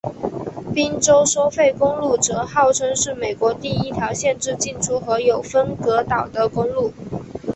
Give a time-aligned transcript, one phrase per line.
[0.73, 6.91] 宾州收费公路则号称是美国第一条限制进出和有分隔岛的公路。